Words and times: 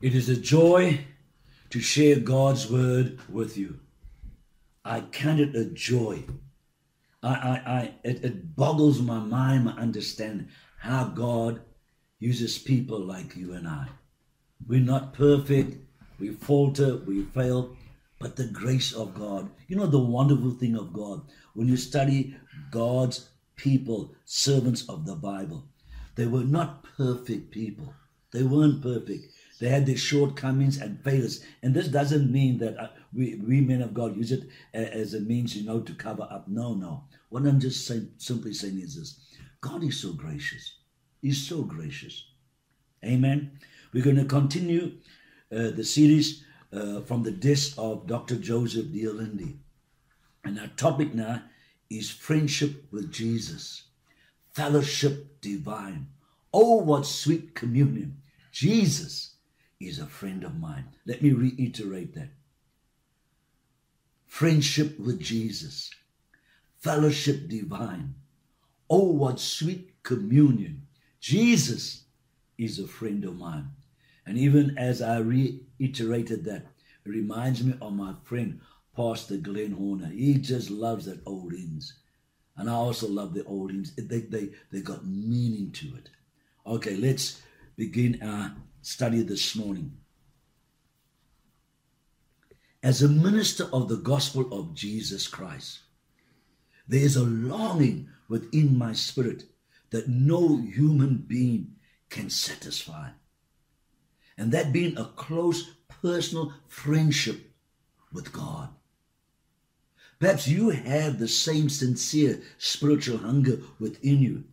It 0.00 0.14
is 0.14 0.28
a 0.28 0.36
joy 0.36 1.00
to 1.70 1.80
share 1.80 2.20
God's 2.20 2.70
word 2.70 3.18
with 3.30 3.56
you. 3.56 3.80
I 4.84 5.00
count 5.00 5.40
it 5.40 5.56
a 5.56 5.64
joy. 5.64 6.24
I, 7.22 7.28
I, 7.28 7.62
I 7.66 7.94
it, 8.04 8.24
it 8.24 8.54
boggles 8.54 9.00
my 9.00 9.18
mind, 9.18 9.64
my 9.64 9.72
understanding 9.72 10.48
how 10.78 11.04
God 11.04 11.62
uses 12.18 12.58
people 12.58 13.00
like 13.00 13.36
you 13.36 13.54
and 13.54 13.66
I. 13.66 13.88
We're 14.66 14.80
not 14.80 15.14
perfect, 15.14 15.78
we 16.18 16.30
falter, 16.30 16.98
we 16.98 17.24
fail, 17.24 17.74
but 18.18 18.36
the 18.36 18.48
grace 18.48 18.92
of 18.92 19.14
God. 19.14 19.50
You 19.66 19.76
know 19.76 19.86
the 19.86 19.98
wonderful 19.98 20.52
thing 20.52 20.76
of 20.76 20.92
God 20.92 21.22
when 21.54 21.68
you 21.68 21.76
study 21.78 22.36
God's 22.70 23.30
people, 23.56 24.14
servants 24.26 24.86
of 24.90 25.06
the 25.06 25.16
Bible. 25.16 25.64
They 26.16 26.26
were 26.26 26.44
not 26.44 26.84
perfect 26.96 27.50
people. 27.50 27.94
They 28.32 28.42
weren't 28.42 28.82
perfect. 28.82 29.24
They 29.58 29.68
had 29.68 29.86
their 29.86 29.96
shortcomings 29.96 30.78
and 30.78 31.02
failures. 31.02 31.44
And 31.62 31.74
this 31.74 31.88
doesn't 31.88 32.30
mean 32.30 32.58
that 32.58 32.78
uh, 32.78 32.88
we, 33.12 33.36
we 33.36 33.60
men 33.60 33.80
of 33.80 33.94
God 33.94 34.16
use 34.16 34.32
it 34.32 34.48
as 34.74 35.14
a 35.14 35.20
means, 35.20 35.56
you 35.56 35.64
know, 35.64 35.80
to 35.80 35.94
cover 35.94 36.28
up. 36.30 36.46
No, 36.46 36.74
no. 36.74 37.04
What 37.30 37.46
I'm 37.46 37.60
just 37.60 37.86
saying, 37.86 38.10
simply 38.18 38.52
saying 38.52 38.78
is 38.80 38.96
this 38.96 39.20
God 39.60 39.82
is 39.82 40.00
so 40.00 40.12
gracious. 40.12 40.76
He's 41.22 41.46
so 41.46 41.62
gracious. 41.62 42.24
Amen. 43.04 43.58
We're 43.92 44.04
going 44.04 44.16
to 44.16 44.24
continue 44.24 44.98
uh, 45.50 45.70
the 45.70 45.84
series 45.84 46.44
uh, 46.72 47.00
from 47.02 47.22
the 47.22 47.30
desk 47.30 47.74
of 47.78 48.06
Dr. 48.06 48.36
Joseph 48.36 48.92
D. 48.92 49.08
Lindy. 49.08 49.56
And 50.44 50.60
our 50.60 50.68
topic 50.68 51.14
now 51.14 51.42
is 51.88 52.10
friendship 52.10 52.84
with 52.92 53.12
Jesus, 53.12 53.84
fellowship 54.52 55.40
divine. 55.40 56.08
Oh, 56.52 56.76
what 56.76 57.06
sweet 57.06 57.54
communion. 57.54 58.18
Jesus 58.52 59.35
is 59.80 59.98
a 59.98 60.06
friend 60.06 60.44
of 60.44 60.58
mine. 60.58 60.86
Let 61.04 61.22
me 61.22 61.32
reiterate 61.32 62.14
that. 62.14 62.30
Friendship 64.26 64.98
with 64.98 65.20
Jesus, 65.20 65.90
fellowship 66.78 67.48
divine. 67.48 68.14
Oh, 68.88 69.12
what 69.12 69.40
sweet 69.40 70.02
communion. 70.02 70.86
Jesus 71.20 72.04
is 72.58 72.78
a 72.78 72.86
friend 72.86 73.24
of 73.24 73.36
mine. 73.36 73.70
And 74.26 74.38
even 74.38 74.76
as 74.76 75.02
I 75.02 75.18
reiterated 75.18 76.44
that, 76.44 76.66
it 77.04 77.08
reminds 77.08 77.62
me 77.62 77.74
of 77.80 77.92
my 77.92 78.14
friend, 78.24 78.60
Pastor 78.96 79.36
Glenn 79.36 79.72
Horner. 79.72 80.08
He 80.08 80.34
just 80.34 80.70
loves 80.70 81.06
that 81.06 81.20
old 81.26 81.52
hymns. 81.52 81.94
And 82.56 82.68
I 82.70 82.72
also 82.72 83.08
love 83.08 83.34
the 83.34 83.44
old 83.44 83.70
hymns. 83.70 83.94
They, 83.94 84.20
they, 84.20 84.50
they 84.72 84.80
got 84.80 85.06
meaning 85.06 85.70
to 85.72 85.86
it. 85.96 86.10
Okay, 86.66 86.96
let's 86.96 87.42
begin 87.76 88.18
our 88.22 88.54
study 88.86 89.20
this 89.20 89.56
morning. 89.56 89.90
As 92.84 93.02
a 93.02 93.08
minister 93.08 93.64
of 93.72 93.88
the 93.88 93.96
gospel 93.96 94.46
of 94.56 94.74
Jesus 94.74 95.26
Christ, 95.26 95.80
there 96.86 97.00
is 97.00 97.16
a 97.16 97.24
longing 97.24 98.08
within 98.28 98.78
my 98.78 98.92
spirit 98.92 99.42
that 99.90 100.08
no 100.08 100.58
human 100.58 101.16
being 101.16 101.74
can 102.10 102.30
satisfy. 102.30 103.08
And 104.38 104.52
that 104.52 104.72
being 104.72 104.96
a 104.96 105.06
close 105.16 105.68
personal 105.88 106.52
friendship 106.68 107.50
with 108.12 108.32
God. 108.32 108.68
Perhaps 110.20 110.46
you 110.46 110.70
have 110.70 111.18
the 111.18 111.26
same 111.26 111.68
sincere 111.68 112.40
spiritual 112.56 113.18
hunger 113.18 113.58
within 113.80 114.20
you. 114.20 114.44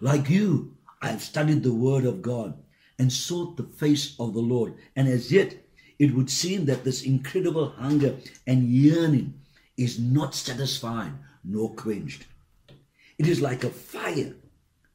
Like 0.00 0.28
you, 0.28 0.76
I've 1.00 1.22
studied 1.22 1.62
the 1.62 1.72
Word 1.72 2.04
of 2.04 2.20
God 2.20 2.58
and 2.98 3.12
sought 3.12 3.56
the 3.56 3.62
face 3.62 4.14
of 4.18 4.34
the 4.34 4.40
Lord. 4.40 4.74
And 4.96 5.08
as 5.08 5.30
yet, 5.30 5.56
it 5.98 6.14
would 6.14 6.30
seem 6.30 6.64
that 6.66 6.84
this 6.84 7.02
incredible 7.02 7.70
hunger 7.70 8.16
and 8.46 8.68
yearning 8.68 9.34
is 9.76 9.98
not 9.98 10.34
satisfied 10.34 11.12
nor 11.44 11.74
quenched. 11.74 12.26
It 13.18 13.26
is 13.26 13.40
like 13.40 13.64
a 13.64 13.70
fire 13.70 14.34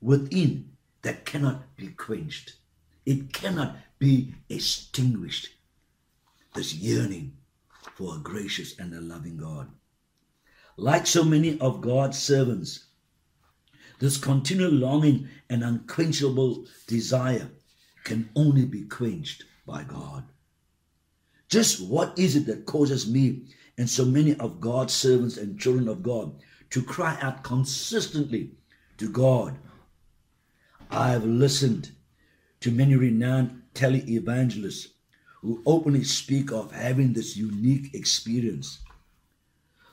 within 0.02 0.72
that 1.02 1.26
cannot 1.26 1.76
be 1.76 1.88
quenched. 1.88 2.54
It 3.06 3.34
cannot 3.34 3.76
be 4.00 4.36
extinguished. 4.50 5.50
This 6.54 6.74
yearning 6.74 7.34
for 7.96 8.16
a 8.16 8.20
gracious 8.20 8.78
and 8.80 8.94
a 8.94 9.02
loving 9.02 9.38
God. 9.38 9.70
Like 10.78 11.06
so 11.06 11.24
many 11.24 11.60
of 11.60 11.82
God's 11.82 12.18
servants, 12.18 12.86
this 14.00 14.18
continual 14.18 14.72
longing 14.72 15.30
and 15.50 15.64
unquenchable 15.64 16.66
desire 16.88 17.50
can 18.04 18.30
only 18.36 18.66
be 18.66 18.84
quenched 18.84 19.44
by 19.66 19.84
God. 19.84 20.26
Just 21.50 21.82
what 21.88 22.18
is 22.18 22.36
it 22.36 22.46
that 22.48 22.66
causes 22.66 23.10
me 23.10 23.44
and 23.78 23.90
so 23.90 24.06
many 24.06 24.36
of 24.36 24.60
God's 24.60 24.94
servants 24.94 25.38
and 25.38 25.60
children 25.60 25.88
of 25.88 26.04
God 26.04 26.34
to 26.72 26.82
cry 26.82 27.18
out 27.22 27.44
consistently 27.44 28.52
to 28.98 29.10
God? 29.10 29.58
I've 30.90 31.26
listened 31.26 31.92
to 32.62 32.72
many 32.72 32.96
renowned 32.96 33.64
televangelists 33.74 34.88
who 35.42 35.62
openly 35.66 36.04
speak 36.04 36.52
of 36.52 36.72
having 36.72 37.14
this 37.14 37.36
unique 37.36 37.94
experience. 37.94 38.80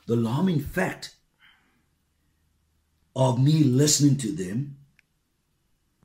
The 0.07 0.15
alarming 0.15 0.61
fact 0.61 1.17
of 3.17 3.43
me 3.43 3.65
listening 3.65 4.17
to 4.19 4.33
them 4.33 4.77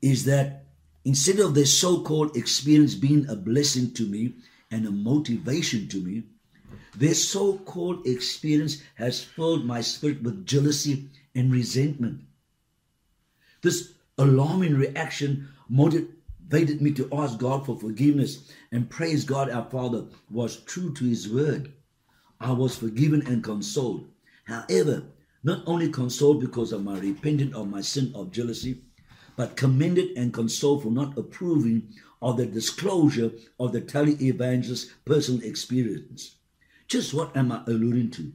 is 0.02 0.26
that 0.26 0.65
instead 1.06 1.40
of 1.40 1.54
their 1.54 1.66
so 1.66 2.02
called 2.02 2.36
experience 2.36 2.96
being 2.96 3.30
a 3.30 3.36
blessing 3.36 3.94
to 3.94 4.04
me 4.04 4.34
and 4.72 4.86
a 4.86 4.92
motivation 4.92 5.88
to 5.88 6.02
me, 6.02 6.24
their 6.96 7.14
so 7.14 7.58
called 7.60 8.06
experience 8.08 8.82
has 8.96 9.24
filled 9.24 9.66
my 9.66 9.82
spirit 9.82 10.24
with 10.24 10.46
jealousy 10.46 11.10
and 11.36 11.52
resentment. 11.52 12.22
This 13.62 13.94
alarming 14.18 14.76
reaction 14.76 15.50
motivated 15.70 16.82
me 16.82 16.92
to 16.94 17.10
ask 17.14 17.38
God 17.38 17.66
for 17.66 17.78
forgiveness 17.78 18.52
and 18.72 18.90
praise 18.90 19.26
God 19.26 19.50
our 19.50 19.70
Father 19.70 20.06
was 20.30 20.58
true 20.62 20.94
to 20.94 21.06
his 21.06 21.30
word. 21.30 21.74
I 22.40 22.52
was 22.52 22.78
forgiven 22.78 23.26
and 23.28 23.44
consoled. 23.44 24.08
However, 24.46 25.04
not 25.44 25.64
only 25.68 25.90
consoled 25.90 26.42
because 26.42 26.72
of 26.72 26.84
my 26.84 26.98
repenting 27.00 27.54
of 27.54 27.70
my 27.70 27.82
sin 27.82 28.12
of 28.16 28.32
jealousy, 28.32 28.82
but 29.36 29.58
commended 29.58 30.18
and 30.18 30.34
consoled 30.34 30.84
for 30.84 30.92
not 30.92 31.18
approving 31.18 31.94
of 32.22 32.38
the 32.38 32.46
disclosure 32.46 33.32
of 33.60 33.72
the 33.72 33.82
televangelist's 33.82 34.92
personal 35.06 35.44
experience. 35.44 36.36
Just 36.88 37.14
what 37.14 37.36
am 37.36 37.52
I 37.52 37.64
alluding 37.68 38.12
to? 38.12 38.34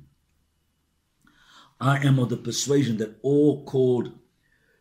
I 1.80 2.04
am 2.04 2.18
of 2.18 2.28
the 2.28 2.36
persuasion 2.36 2.98
that 2.98 3.18
all 3.22 3.64
called 3.64 4.12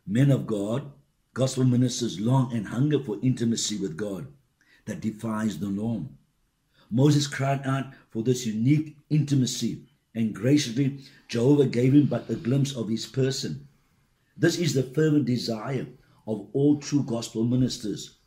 men 0.06 0.30
of 0.30 0.46
God, 0.46 0.92
gospel 1.32 1.64
ministers, 1.64 2.20
long 2.20 2.52
and 2.52 2.66
hunger 2.68 2.98
for 2.98 3.18
intimacy 3.22 3.78
with 3.78 3.96
God 3.96 4.26
that 4.84 5.00
defies 5.00 5.58
the 5.58 5.70
norm. 5.70 6.18
Moses 6.90 7.26
cried 7.26 7.64
out 7.64 7.92
for 8.10 8.22
this 8.22 8.44
unique 8.44 8.96
intimacy, 9.08 9.86
and 10.14 10.34
graciously 10.34 11.00
Jehovah 11.28 11.66
gave 11.66 11.94
him 11.94 12.06
but 12.06 12.28
a 12.28 12.34
glimpse 12.34 12.74
of 12.74 12.88
his 12.88 13.06
person. 13.06 13.68
This 14.36 14.58
is 14.58 14.74
the 14.74 14.82
fervent 14.82 15.24
desire 15.24 15.86
of 16.30 16.46
all 16.52 16.78
true 16.78 17.02
gospel 17.02 17.44
ministers 17.44 18.18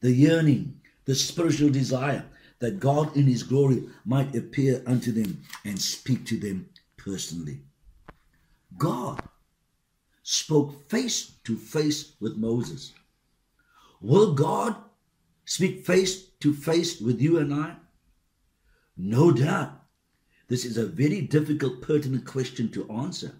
the 0.00 0.12
yearning, 0.12 0.80
the 1.06 1.14
spiritual 1.14 1.70
desire 1.70 2.24
that 2.60 2.80
God 2.80 3.16
in 3.16 3.26
his 3.26 3.42
glory 3.42 3.88
might 4.04 4.34
appear 4.34 4.82
unto 4.86 5.10
them 5.12 5.42
and 5.64 5.80
speak 5.80 6.24
to 6.26 6.38
them 6.38 6.68
personally. 6.96 7.62
God 8.76 9.20
spoke 10.22 10.88
face 10.88 11.32
to 11.44 11.56
face 11.56 12.12
with 12.20 12.36
Moses. 12.36 12.92
Will 14.00 14.34
God 14.34 14.76
speak 15.44 15.84
face 15.84 16.26
to 16.40 16.52
face 16.54 17.00
with 17.00 17.20
you 17.20 17.38
and 17.38 17.52
I? 17.52 17.76
No 18.96 19.32
doubt. 19.32 19.82
This 20.48 20.64
is 20.64 20.76
a 20.76 20.86
very 20.86 21.22
difficult, 21.22 21.82
pertinent 21.82 22.24
question 22.24 22.70
to 22.72 22.90
answer. 22.90 23.32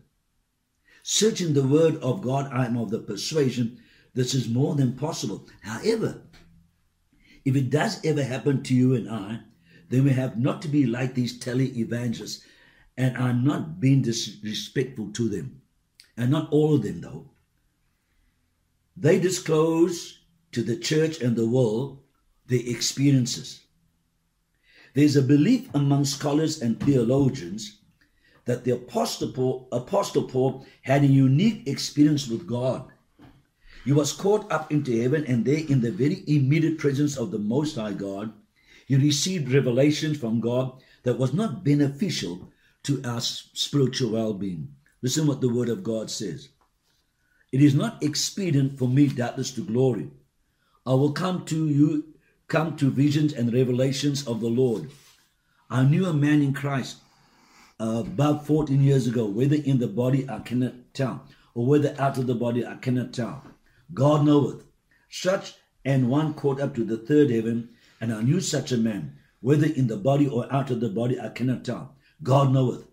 Searching 1.02 1.54
the 1.54 1.66
word 1.66 1.96
of 1.96 2.20
God, 2.20 2.50
I 2.52 2.66
am 2.66 2.76
of 2.76 2.90
the 2.90 2.98
persuasion 2.98 3.80
this 4.18 4.34
is 4.34 4.48
more 4.48 4.74
than 4.74 4.94
possible. 4.94 5.46
However, 5.62 6.22
if 7.44 7.54
it 7.54 7.70
does 7.70 8.04
ever 8.04 8.24
happen 8.24 8.64
to 8.64 8.74
you 8.74 8.96
and 8.96 9.08
I, 9.08 9.38
then 9.90 10.02
we 10.02 10.10
have 10.10 10.36
not 10.36 10.60
to 10.62 10.68
be 10.68 10.86
like 10.86 11.14
these 11.14 11.38
tele-evangelists 11.38 12.44
and 12.96 13.16
are 13.16 13.32
not 13.32 13.78
being 13.78 14.02
disrespectful 14.02 15.12
to 15.12 15.28
them. 15.28 15.62
And 16.16 16.32
not 16.32 16.50
all 16.50 16.74
of 16.74 16.82
them, 16.82 17.00
though. 17.00 17.30
They 18.96 19.20
disclose 19.20 20.18
to 20.50 20.64
the 20.64 20.76
church 20.76 21.20
and 21.20 21.36
the 21.36 21.48
world 21.48 22.00
their 22.48 22.66
experiences. 22.66 23.60
There's 24.94 25.14
a 25.14 25.22
belief 25.22 25.68
among 25.74 26.06
scholars 26.06 26.60
and 26.60 26.80
theologians 26.80 27.82
that 28.46 28.64
the 28.64 28.72
Apostle 28.72 29.30
Paul, 29.30 29.68
Apostle 29.70 30.24
Paul 30.24 30.66
had 30.82 31.04
a 31.04 31.06
unique 31.06 31.68
experience 31.68 32.26
with 32.26 32.48
God 32.48 32.90
He 33.84 33.92
was 33.92 34.12
caught 34.12 34.50
up 34.50 34.70
into 34.70 35.00
heaven, 35.00 35.24
and 35.26 35.44
there, 35.44 35.64
in 35.66 35.80
the 35.80 35.90
very 35.90 36.24
immediate 36.26 36.78
presence 36.78 37.16
of 37.16 37.30
the 37.30 37.38
Most 37.38 37.76
High 37.76 37.92
God, 37.92 38.32
he 38.86 38.96
received 38.96 39.52
revelations 39.52 40.18
from 40.18 40.40
God 40.40 40.72
that 41.02 41.18
was 41.18 41.32
not 41.32 41.64
beneficial 41.64 42.50
to 42.84 43.02
our 43.04 43.20
spiritual 43.20 44.12
well 44.12 44.34
being. 44.34 44.74
Listen 45.02 45.26
what 45.26 45.40
the 45.40 45.48
Word 45.48 45.68
of 45.68 45.82
God 45.84 46.10
says. 46.10 46.48
It 47.52 47.62
is 47.62 47.74
not 47.74 48.02
expedient 48.02 48.78
for 48.78 48.88
me, 48.88 49.08
doubtless, 49.08 49.52
to 49.52 49.64
glory. 49.64 50.10
I 50.86 50.94
will 50.94 51.12
come 51.12 51.44
to 51.46 51.68
you, 51.68 52.14
come 52.46 52.76
to 52.76 52.90
visions 52.90 53.32
and 53.32 53.52
revelations 53.52 54.26
of 54.26 54.40
the 54.40 54.48
Lord. 54.48 54.90
I 55.70 55.84
knew 55.84 56.06
a 56.06 56.12
man 56.12 56.42
in 56.42 56.52
Christ 56.52 56.96
uh, 57.80 58.04
about 58.06 58.46
14 58.46 58.82
years 58.82 59.06
ago, 59.06 59.26
whether 59.26 59.56
in 59.56 59.78
the 59.78 59.86
body 59.86 60.28
I 60.28 60.40
cannot 60.40 60.74
tell, 60.94 61.26
or 61.54 61.66
whether 61.66 61.94
out 61.98 62.18
of 62.18 62.26
the 62.26 62.34
body 62.34 62.66
I 62.66 62.76
cannot 62.76 63.12
tell. 63.12 63.44
God 63.94 64.24
knoweth. 64.24 64.64
Such 65.10 65.54
and 65.84 66.10
one 66.10 66.34
caught 66.34 66.60
up 66.60 66.74
to 66.74 66.84
the 66.84 66.98
third 66.98 67.30
heaven, 67.30 67.70
and 68.00 68.12
I 68.12 68.22
knew 68.22 68.40
such 68.40 68.72
a 68.72 68.76
man, 68.76 69.16
whether 69.40 69.66
in 69.66 69.86
the 69.86 69.96
body 69.96 70.28
or 70.28 70.52
out 70.52 70.70
of 70.70 70.80
the 70.80 70.88
body 70.88 71.18
I 71.18 71.30
cannot 71.30 71.64
tell. 71.64 71.96
God 72.22 72.52
knoweth. 72.52 72.86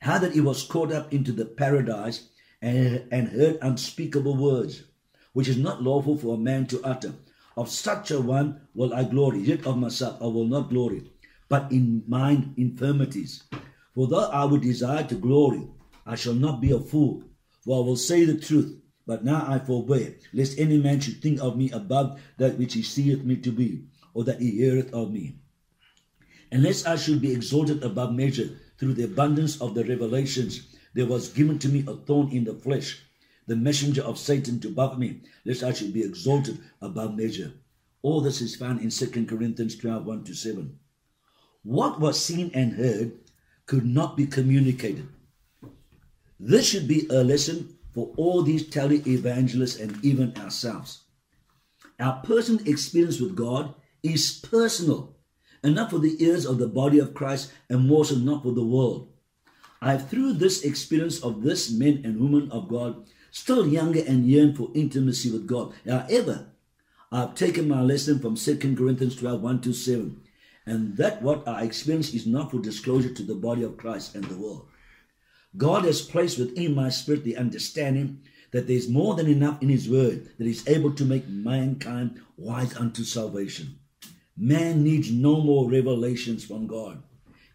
How 0.00 0.18
that 0.18 0.32
he 0.32 0.40
was 0.40 0.62
caught 0.62 0.92
up 0.92 1.12
into 1.12 1.32
the 1.32 1.44
paradise 1.44 2.28
and, 2.62 3.04
and 3.10 3.28
heard 3.28 3.58
unspeakable 3.60 4.36
words, 4.36 4.84
which 5.32 5.48
is 5.48 5.58
not 5.58 5.82
lawful 5.82 6.16
for 6.16 6.34
a 6.34 6.38
man 6.38 6.66
to 6.68 6.82
utter. 6.82 7.14
Of 7.56 7.68
such 7.68 8.10
a 8.10 8.20
one 8.20 8.62
will 8.74 8.94
I 8.94 9.04
glory, 9.04 9.40
yet 9.40 9.66
of 9.66 9.76
myself 9.76 10.22
I 10.22 10.26
will 10.26 10.46
not 10.46 10.70
glory, 10.70 11.10
but 11.48 11.70
in 11.70 12.04
mine 12.06 12.54
infirmities. 12.56 13.42
For 13.94 14.06
though 14.06 14.30
I 14.30 14.44
would 14.44 14.62
desire 14.62 15.04
to 15.04 15.16
glory, 15.16 15.68
I 16.06 16.14
shall 16.14 16.34
not 16.34 16.60
be 16.60 16.70
a 16.70 16.80
fool, 16.80 17.24
for 17.60 17.82
I 17.82 17.86
will 17.86 17.96
say 17.96 18.24
the 18.24 18.38
truth. 18.38 18.80
But 19.10 19.24
now 19.24 19.44
I 19.44 19.58
forbear, 19.58 20.14
lest 20.32 20.56
any 20.56 20.78
man 20.78 21.00
should 21.00 21.20
think 21.20 21.40
of 21.40 21.56
me 21.56 21.68
above 21.72 22.20
that 22.36 22.56
which 22.56 22.74
he 22.74 22.82
seeth 22.82 23.24
me 23.24 23.34
to 23.38 23.50
be, 23.50 23.86
or 24.14 24.22
that 24.22 24.40
he 24.40 24.52
heareth 24.52 24.94
of 24.94 25.10
me. 25.10 25.34
Unless 26.52 26.86
I 26.86 26.94
should 26.94 27.20
be 27.20 27.32
exalted 27.32 27.82
above 27.82 28.14
measure 28.14 28.50
through 28.78 28.94
the 28.94 29.02
abundance 29.02 29.60
of 29.60 29.74
the 29.74 29.82
revelations, 29.82 30.76
there 30.94 31.06
was 31.06 31.28
given 31.28 31.58
to 31.58 31.68
me 31.68 31.82
a 31.88 31.96
thorn 31.96 32.30
in 32.30 32.44
the 32.44 32.54
flesh, 32.54 33.02
the 33.48 33.56
messenger 33.56 34.02
of 34.02 34.16
Satan 34.16 34.60
to 34.60 34.68
buffet 34.68 35.00
me, 35.00 35.22
lest 35.44 35.64
I 35.64 35.72
should 35.72 35.92
be 35.92 36.04
exalted 36.04 36.60
above 36.80 37.16
measure. 37.16 37.52
All 38.02 38.20
this 38.20 38.40
is 38.40 38.54
found 38.54 38.80
in 38.80 38.90
2 38.90 39.26
Corinthians 39.26 39.74
12 39.74 40.06
1 40.06 40.22
to 40.22 40.34
7. 40.34 40.78
What 41.64 41.98
was 41.98 42.24
seen 42.24 42.52
and 42.54 42.74
heard 42.74 43.18
could 43.66 43.84
not 43.84 44.16
be 44.16 44.26
communicated. 44.26 45.08
This 46.38 46.68
should 46.68 46.86
be 46.86 47.08
a 47.10 47.24
lesson 47.24 47.76
for 47.94 48.12
all 48.16 48.42
these 48.42 48.68
tele 48.68 49.02
evangelists 49.06 49.76
and 49.76 50.02
even 50.04 50.36
ourselves. 50.36 51.02
Our 51.98 52.22
personal 52.22 52.66
experience 52.66 53.20
with 53.20 53.36
God 53.36 53.74
is 54.02 54.40
personal, 54.42 55.16
and 55.62 55.74
not 55.74 55.90
for 55.90 55.98
the 55.98 56.22
ears 56.22 56.46
of 56.46 56.58
the 56.58 56.68
body 56.68 56.98
of 56.98 57.14
Christ, 57.14 57.52
and 57.68 57.86
more 57.86 58.04
so 58.04 58.14
not 58.14 58.42
for 58.42 58.52
the 58.52 58.64
world. 58.64 59.12
I, 59.82 59.96
through 59.96 60.34
this 60.34 60.62
experience 60.62 61.20
of 61.20 61.42
this 61.42 61.70
men 61.70 62.02
and 62.04 62.20
women 62.20 62.50
of 62.50 62.68
God, 62.68 63.04
still 63.30 63.66
younger 63.66 64.02
and 64.06 64.26
yearn 64.26 64.54
for 64.54 64.70
intimacy 64.74 65.30
with 65.30 65.46
God. 65.46 65.72
However, 65.86 66.46
I've 67.12 67.34
taken 67.34 67.68
my 67.68 67.82
lesson 67.82 68.18
from 68.20 68.36
2 68.36 68.76
Corinthians 68.76 69.16
12 69.16 69.40
1 69.42 69.60
to 69.62 69.72
7, 69.72 70.20
and 70.64 70.96
that 70.96 71.22
what 71.22 71.46
I 71.48 71.62
experience 71.62 72.14
is 72.14 72.26
not 72.26 72.50
for 72.50 72.60
disclosure 72.60 73.12
to 73.12 73.22
the 73.22 73.34
body 73.34 73.62
of 73.62 73.76
Christ 73.76 74.14
and 74.14 74.24
the 74.24 74.36
world. 74.36 74.68
God 75.56 75.84
has 75.84 76.00
placed 76.00 76.38
within 76.38 76.74
my 76.74 76.90
spirit 76.90 77.24
the 77.24 77.36
understanding 77.36 78.22
that 78.52 78.66
there 78.66 78.76
is 78.76 78.88
more 78.88 79.14
than 79.14 79.26
enough 79.26 79.62
in 79.62 79.68
His 79.68 79.88
Word 79.88 80.30
that 80.38 80.46
is 80.46 80.66
able 80.68 80.92
to 80.94 81.04
make 81.04 81.28
mankind 81.28 82.20
wise 82.36 82.76
unto 82.76 83.04
salvation. 83.04 83.78
Man 84.36 84.82
needs 84.82 85.10
no 85.10 85.40
more 85.40 85.70
revelations 85.70 86.44
from 86.44 86.66
God. 86.66 87.02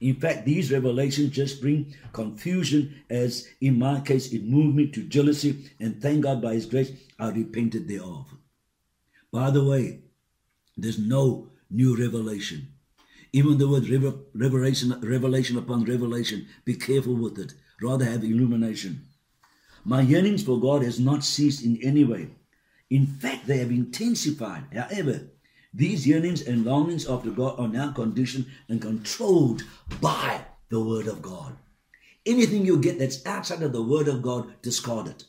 In 0.02 0.16
fact, 0.16 0.46
these 0.46 0.72
revelations 0.72 1.32
just 1.32 1.62
bring 1.62 1.96
confusion, 2.12 3.04
as 3.10 3.48
in 3.62 3.80
my 3.80 4.02
case, 4.02 4.32
it 4.34 4.44
moved 4.44 4.76
me 4.76 4.88
to 4.92 5.04
jealousy, 5.04 5.72
and 5.80 6.02
thank 6.02 6.22
God 6.22 6.42
by 6.42 6.54
His 6.54 6.66
grace, 6.66 6.92
I 7.18 7.30
repented 7.30 7.88
thereof. 7.88 8.28
By 9.32 9.52
the 9.52 9.64
way, 9.64 10.02
there's 10.78 11.00
no 11.00 11.50
new 11.70 11.96
revelation. 11.96 12.68
Even 13.32 13.58
the 13.58 13.68
word 13.68 13.90
revelation, 14.34 15.00
revelation 15.02 15.58
upon 15.58 15.86
revelation, 15.86 16.48
be 16.64 16.76
careful 16.76 17.16
with 17.16 17.38
it. 17.40 17.54
Rather 17.82 18.06
have 18.06 18.24
illumination. 18.24 19.02
My 19.84 20.02
yearnings 20.02 20.44
for 20.44 20.60
God 20.60 20.82
has 20.84 21.00
not 21.00 21.24
ceased 21.24 21.64
in 21.64 21.78
any 21.84 22.04
way. 22.04 22.30
In 22.90 23.06
fact, 23.06 23.48
they 23.48 23.58
have 23.58 23.70
intensified. 23.70 24.64
However, 24.74 25.28
these 25.74 26.08
yearnings 26.08 26.42
and 26.42 26.66
longings 26.66 27.08
after 27.08 27.30
God 27.30 27.60
are 27.60 27.68
now 27.68 27.92
conditioned 27.92 28.46
and 28.70 28.82
controlled 28.82 29.64
by 30.00 30.46
the 30.70 30.80
Word 30.80 31.08
of 31.08 31.22
God. 31.22 31.58
Anything 32.26 32.66
you 32.66 32.80
get 32.80 32.98
that's 32.98 33.26
outside 33.26 33.62
of 33.62 33.74
the 33.74 33.84
Word 33.84 34.08
of 34.08 34.22
God, 34.22 34.62
discard 34.62 35.08
it. 35.08 35.26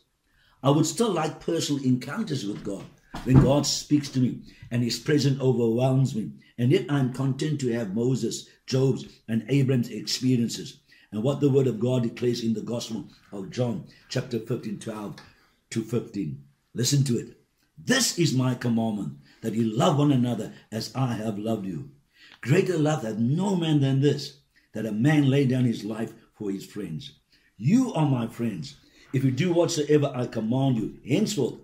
I 0.62 0.70
would 0.70 0.86
still 0.86 1.10
like 1.10 1.40
personal 1.40 1.82
encounters 1.84 2.46
with 2.46 2.64
God 2.64 2.84
when 3.24 3.42
God 3.42 3.66
speaks 3.66 4.08
to 4.10 4.20
me 4.20 4.40
and 4.70 4.82
His 4.82 4.98
presence 4.98 5.40
overwhelms 5.40 6.14
me. 6.14 6.30
And 6.58 6.70
yet 6.70 6.86
I'm 6.88 7.12
content 7.12 7.60
to 7.60 7.72
have 7.72 7.94
Moses, 7.94 8.48
Job's, 8.66 9.04
and 9.28 9.44
Abraham's 9.48 9.90
experiences 9.90 10.78
and 11.12 11.22
what 11.22 11.40
the 11.40 11.50
Word 11.50 11.66
of 11.66 11.80
God 11.80 12.02
declares 12.02 12.42
in 12.42 12.54
the 12.54 12.60
Gospel 12.60 13.08
of 13.32 13.50
John, 13.50 13.86
chapter 14.08 14.38
15, 14.38 14.78
12 14.78 15.16
to 15.70 15.82
15. 15.82 16.42
Listen 16.74 17.04
to 17.04 17.18
it. 17.18 17.36
This 17.78 18.18
is 18.18 18.34
my 18.34 18.54
commandment 18.54 19.18
that 19.42 19.54
you 19.54 19.64
love 19.64 19.98
one 19.98 20.12
another 20.12 20.52
as 20.72 20.94
I 20.94 21.14
have 21.14 21.38
loved 21.38 21.66
you. 21.66 21.90
Greater 22.40 22.78
love 22.78 23.02
hath 23.02 23.18
no 23.18 23.56
man 23.56 23.80
than 23.80 24.00
this, 24.00 24.38
that 24.72 24.86
a 24.86 24.92
man 24.92 25.28
lay 25.28 25.46
down 25.46 25.64
his 25.64 25.84
life 25.84 26.12
for 26.34 26.50
his 26.50 26.66
friends. 26.66 27.12
You 27.56 27.92
are 27.94 28.06
my 28.06 28.26
friends, 28.26 28.76
if 29.12 29.24
you 29.24 29.30
do 29.30 29.52
whatsoever 29.52 30.12
I 30.14 30.26
command 30.26 30.76
you. 30.76 30.98
Henceforth, 31.06 31.60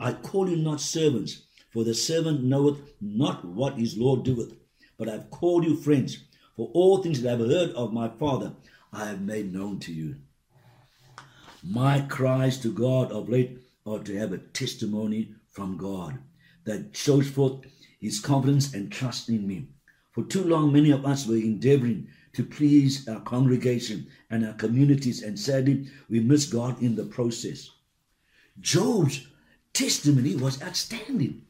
I 0.00 0.12
call 0.12 0.48
you 0.48 0.56
not 0.56 0.80
servants, 0.80 1.42
for 1.70 1.84
the 1.84 1.94
servant 1.94 2.42
knoweth 2.42 2.78
not 3.00 3.44
what 3.44 3.78
his 3.78 3.96
Lord 3.96 4.24
doeth. 4.24 4.54
But 4.98 5.08
I 5.08 5.12
have 5.12 5.30
called 5.30 5.64
you 5.64 5.76
friends, 5.76 6.24
for 6.56 6.70
all 6.72 6.98
things 6.98 7.22
that 7.22 7.28
I 7.28 7.38
have 7.38 7.48
heard 7.48 7.70
of 7.72 7.92
my 7.92 8.08
Father 8.08 8.52
I 8.96 9.08
have 9.08 9.20
made 9.20 9.52
known 9.52 9.78
to 9.80 9.92
you. 9.92 10.16
My 11.62 12.00
cries 12.00 12.56
to 12.60 12.72
God 12.72 13.12
of 13.12 13.28
late 13.28 13.58
are 13.84 13.98
to 13.98 14.16
have 14.16 14.32
a 14.32 14.38
testimony 14.38 15.34
from 15.50 15.76
God 15.76 16.18
that 16.64 16.96
shows 16.96 17.28
forth 17.28 17.66
his 18.00 18.20
confidence 18.20 18.72
and 18.72 18.90
trust 18.90 19.28
in 19.28 19.46
me. 19.46 19.68
For 20.12 20.24
too 20.24 20.44
long, 20.44 20.72
many 20.72 20.92
of 20.92 21.04
us 21.04 21.26
were 21.26 21.36
endeavoring 21.36 22.08
to 22.32 22.42
please 22.42 23.06
our 23.06 23.20
congregation 23.20 24.06
and 24.30 24.46
our 24.46 24.54
communities, 24.54 25.22
and 25.22 25.38
sadly, 25.38 25.88
we 26.08 26.20
miss 26.20 26.46
God 26.46 26.80
in 26.80 26.96
the 26.96 27.04
process. 27.04 27.68
Job's 28.60 29.26
testimony 29.74 30.36
was 30.36 30.62
outstanding. 30.62 31.42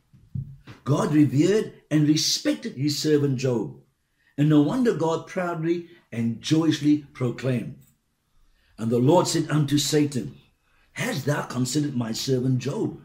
God 0.82 1.14
revered 1.14 1.75
and 1.92 2.09
respected 2.09 2.73
his 2.73 3.00
servant 3.00 3.38
Job, 3.38 3.76
and 4.37 4.49
no 4.49 4.61
wonder 4.61 4.95
God 4.95 5.26
proudly 5.26 5.88
and 6.12 6.40
joyously 6.40 7.07
proclaimed. 7.12 7.78
And 8.78 8.90
the 8.90 8.99
Lord 8.99 9.26
said 9.26 9.50
unto 9.50 9.78
Satan, 9.78 10.37
Hast 10.93 11.26
thou 11.26 11.43
considered 11.43 11.97
my 11.97 12.12
servant 12.12 12.59
Job? 12.59 13.00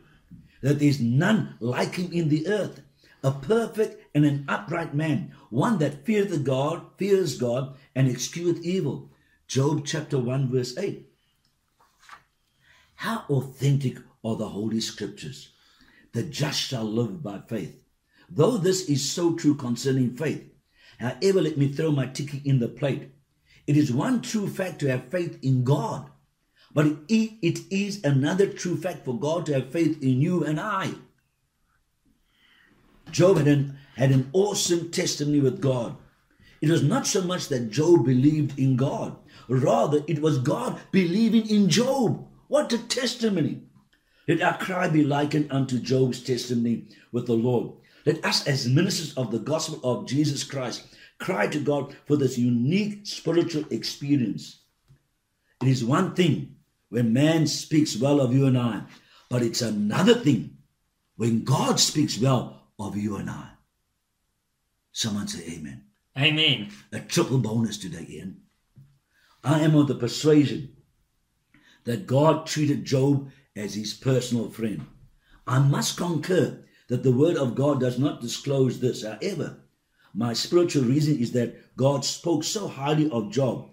that 0.62 0.80
there 0.80 0.88
is 0.88 1.02
none 1.02 1.56
like 1.60 1.96
him 1.96 2.12
in 2.14 2.30
the 2.30 2.48
earth, 2.48 2.82
a 3.24 3.32
perfect 3.32 4.16
and 4.16 4.26
an 4.26 4.46
upright 4.48 4.94
man, 4.94 5.34
one 5.50 5.78
that 5.80 6.06
feareth 6.06 6.44
God, 6.44 6.84
fears 6.98 7.38
God, 7.38 7.76
and 7.96 8.08
escheweth 8.08 8.64
evil. 8.64 9.12
Job 9.48 9.86
chapter 9.86 10.18
1, 10.18 10.50
verse 10.50 10.78
8. 10.78 11.08
How 12.96 13.26
authentic 13.30 13.98
are 14.24 14.36
the 14.36 14.50
Holy 14.50 14.80
Scriptures? 14.80 15.50
The 16.14 16.24
just 16.24 16.60
shall 16.60 16.84
live 16.84 17.24
by 17.24 17.42
faith. 17.48 17.80
Though 18.30 18.58
this 18.58 18.88
is 18.88 19.10
so 19.10 19.36
true 19.36 19.56
concerning 19.56 20.16
faith, 20.16 20.51
however, 21.02 21.42
let 21.42 21.58
me 21.58 21.72
throw 21.72 21.92
my 21.92 22.06
ticket 22.08 22.46
in 22.46 22.60
the 22.60 22.68
plate. 22.68 23.12
It 23.68 23.78
is 23.78 23.92
one 23.92 24.22
true 24.22 24.48
fact 24.48 24.80
to 24.80 24.88
have 24.88 25.10
faith 25.10 25.40
in 25.42 25.64
God 25.64 26.10
but 26.74 26.86
it, 27.08 27.34
it 27.42 27.60
is 27.70 28.04
another 28.04 28.48
true 28.48 28.78
fact 28.78 29.06
for 29.06 29.18
God 29.18 29.46
to 29.46 29.54
have 29.54 29.72
faith 29.72 30.02
in 30.02 30.22
you 30.22 30.44
and 30.44 30.60
I. 30.60 30.94
Job 33.12 33.38
had 33.38 33.48
an, 33.48 33.78
had 33.96 34.12
an 34.12 34.30
awesome 34.32 34.90
testimony 34.92 35.42
with 35.42 35.62
God. 35.62 35.98
It 36.62 36.70
was 36.70 36.84
not 36.84 37.08
so 37.08 37.24
much 37.24 37.48
that 37.50 37.72
Job 37.72 38.06
believed 38.06 38.58
in 38.58 38.78
God, 38.78 39.18
rather, 39.48 40.02
it 40.08 40.22
was 40.22 40.38
God 40.38 40.80
believing 40.92 41.50
in 41.50 41.70
Job. 41.70 42.28
What 42.48 42.72
a 42.72 42.78
testimony! 42.78 43.64
Let 44.28 44.42
our 44.42 44.58
cry 44.58 44.88
be 44.88 45.04
likened 45.04 45.52
unto 45.52 45.80
Job's 45.80 46.22
testimony 46.22 46.86
with 47.12 47.26
the 47.26 47.34
Lord. 47.34 47.74
Let 48.06 48.24
us, 48.26 48.48
as 48.48 48.68
ministers 48.68 49.14
of 49.16 49.32
the 49.32 49.40
gospel 49.40 49.80
of 49.84 50.08
Jesus 50.08 50.44
Christ, 50.44 50.84
cry 51.20 51.48
to 51.48 51.60
God 51.60 51.96
for 52.06 52.18
this 52.18 52.38
unique 52.38 53.06
spiritual 53.06 53.66
experience. 53.70 54.62
It 55.62 55.68
is 55.68 55.86
one 55.86 56.16
thing 56.16 56.56
when 56.90 57.14
man 57.14 57.48
speaks 57.48 57.96
well 57.96 58.20
of 58.20 58.34
you 58.34 58.46
and 58.48 58.58
I. 58.58 58.84
But 59.30 59.44
it's 59.44 59.62
another 59.62 60.16
thing 60.16 60.58
when 61.16 61.44
God 61.44 61.80
speaks 61.80 62.20
well 62.20 62.64
of 62.80 62.98
you 62.98 63.16
and 63.18 63.30
I. 63.30 63.50
Someone 64.92 65.28
say 65.28 65.54
amen. 65.54 65.84
Amen. 66.18 66.72
A 66.92 67.00
triple 67.00 67.38
bonus 67.38 67.78
today, 67.78 68.06
Ian. 68.10 68.42
I 69.44 69.62
am 69.62 69.76
of 69.76 69.88
the 69.88 69.96
persuasion 69.96 70.76
that 71.86 72.08
God 72.08 72.46
treated 72.46 72.84
Job 72.84 73.32
as 73.56 73.76
his 73.76 73.94
personal 73.94 74.50
friend. 74.50 74.86
I 75.48 75.60
must 75.60 75.98
concur 75.98 76.64
that 76.92 77.04
the 77.04 77.12
word 77.14 77.38
of 77.38 77.56
God 77.56 77.80
does 77.80 77.98
not 77.98 78.20
disclose 78.20 78.82
this. 78.82 79.06
However, 79.06 79.56
my 80.14 80.34
spiritual 80.34 80.84
reason 80.84 81.18
is 81.20 81.32
that 81.32 81.78
God 81.78 82.04
spoke 82.04 82.44
so 82.44 82.68
highly 82.68 83.10
of 83.10 83.32
Job, 83.32 83.70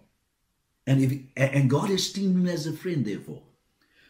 and, 0.87 1.03
if, 1.03 1.13
and 1.37 1.69
God 1.69 1.91
esteemed 1.91 2.37
him 2.37 2.47
as 2.47 2.65
a 2.69 2.73
friend, 2.73 3.05
therefore. 3.05 3.43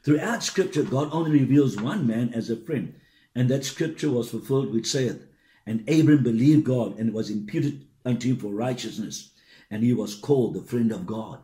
Throughout 0.04 0.42
Scripture, 0.42 0.82
God 0.82 1.08
only 1.10 1.30
reveals 1.40 1.80
one 1.80 2.06
man 2.06 2.34
as 2.34 2.50
a 2.50 2.56
friend, 2.56 2.96
and 3.34 3.48
that 3.48 3.64
Scripture 3.64 4.10
was 4.10 4.28
fulfilled 4.28 4.74
which 4.74 4.90
saith, 4.90 5.24
And 5.64 5.88
Abram 5.88 6.22
believed 6.22 6.64
God, 6.64 6.98
and 6.98 7.14
was 7.14 7.30
imputed 7.30 7.86
unto 8.04 8.28
him 8.28 8.36
for 8.36 8.52
righteousness, 8.52 9.30
and 9.70 9.82
he 9.82 9.94
was 9.94 10.16
called 10.16 10.52
the 10.52 10.60
friend 10.60 10.92
of 10.92 11.06
God. 11.06 11.40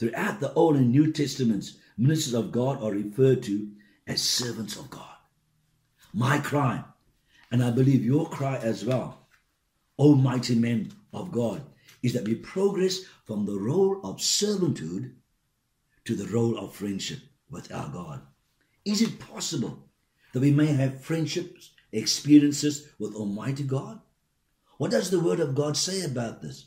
Throughout 0.00 0.40
the 0.40 0.52
Old 0.54 0.74
and 0.74 0.90
New 0.90 1.12
Testaments, 1.12 1.76
ministers 1.96 2.34
of 2.34 2.50
God 2.50 2.82
are 2.82 2.90
referred 2.90 3.44
to 3.44 3.70
as 4.08 4.20
servants 4.20 4.76
of 4.76 4.90
God. 4.90 5.13
My 6.16 6.38
cry, 6.38 6.84
and 7.50 7.60
I 7.60 7.72
believe 7.72 8.04
your 8.04 8.28
cry 8.28 8.56
as 8.58 8.84
well, 8.84 9.26
Almighty 9.98 10.54
men 10.54 10.92
of 11.12 11.32
God, 11.32 11.62
is 12.04 12.12
that 12.12 12.24
we 12.24 12.36
progress 12.36 13.00
from 13.24 13.46
the 13.46 13.58
role 13.58 14.00
of 14.04 14.18
servanthood 14.18 15.10
to 16.04 16.14
the 16.14 16.28
role 16.28 16.56
of 16.56 16.72
friendship 16.72 17.18
with 17.50 17.72
our 17.74 17.88
God. 17.88 18.22
Is 18.84 19.02
it 19.02 19.18
possible 19.18 19.88
that 20.32 20.38
we 20.38 20.52
may 20.52 20.66
have 20.66 21.02
friendships, 21.02 21.72
experiences 21.90 22.90
with 23.00 23.16
Almighty 23.16 23.64
God? 23.64 24.00
What 24.78 24.92
does 24.92 25.10
the 25.10 25.18
Word 25.18 25.40
of 25.40 25.56
God 25.56 25.76
say 25.76 26.04
about 26.04 26.42
this? 26.42 26.66